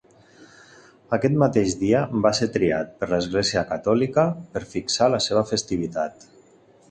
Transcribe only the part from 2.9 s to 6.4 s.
per l'Església Catòlica per fixar la seva festivitat.